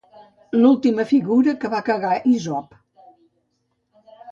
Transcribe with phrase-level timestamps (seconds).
[0.61, 2.75] L'última figura que va cagar Isop.